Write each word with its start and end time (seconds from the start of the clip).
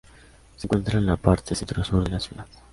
Se 0.57 0.65
encuentra 0.65 0.97
en 0.97 1.05
la 1.05 1.15
parte 1.15 1.53
centro-sur 1.53 2.03
de 2.03 2.09
la 2.09 2.19
ciudad. 2.19 2.47